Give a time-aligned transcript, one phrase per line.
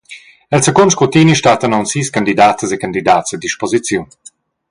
[0.57, 4.07] El secund scrutini stattan aunc sis candidatas e candidats a disposiziun.